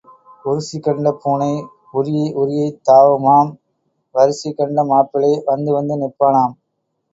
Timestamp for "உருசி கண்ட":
0.45-1.11